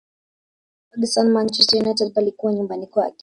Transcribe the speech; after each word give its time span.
ferguson 0.89 1.29
manchester 1.29 1.79
united 1.81 2.13
palikuwa 2.13 2.53
nyumbani 2.53 2.87
kwake 2.87 3.19